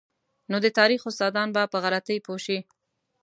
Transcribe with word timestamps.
نو 0.51 0.57
د 0.65 0.67
تاریخ 0.79 1.01
استادان 1.09 1.47
به 1.55 1.63
په 1.71 1.77
غلطۍ 1.83 2.17
پوه 2.25 2.39
شي. 2.45 2.57